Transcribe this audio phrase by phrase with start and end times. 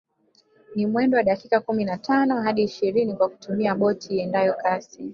[0.75, 5.09] Ni mwendo wa dakika kumi na tano hadi ishirini kwa kutumia boti iendayo kasi